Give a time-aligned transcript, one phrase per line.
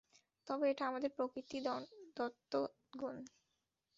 [0.47, 2.53] তবে এটা আমাদের প্রকৃতিদত্ত
[2.93, 3.15] গুণ।